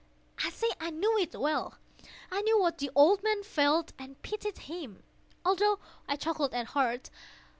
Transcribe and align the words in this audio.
I 0.43 0.49
say 0.49 0.67
I 0.79 0.89
knew 0.89 1.15
it 1.19 1.35
well. 1.39 1.75
I 2.31 2.41
knew 2.41 2.59
what 2.59 2.79
the 2.79 2.89
old 2.95 3.21
man 3.21 3.43
felt, 3.43 3.93
and 3.99 4.19
pitied 4.23 4.57
him, 4.65 5.03
although 5.45 5.77
I 6.07 6.15
chuckled 6.15 6.55
at 6.55 6.65
heart. 6.73 7.11